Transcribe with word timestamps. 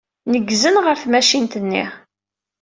Neggzen 0.31 0.75
ɣer 0.83 0.95
tmacint-nni. 1.03 1.83